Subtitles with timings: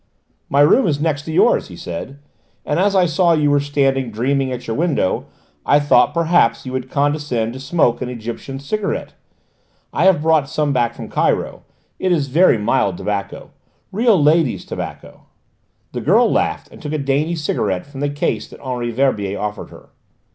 [0.49, 2.17] "My room is next to yours," he said,
[2.65, 5.27] "and as I saw you were standing dreaming at your window
[5.63, 9.13] I thought perhaps you would condescend to smoke an Egyptian cigarette.
[9.93, 11.65] I have brought some back from Cairo:
[11.99, 13.51] it is very mild tobacco
[13.91, 15.27] real ladies' tobacco."
[15.91, 19.69] The girl laughed and took a dainty cigarette from the case that Henri Verbier offered
[19.69, 19.89] her.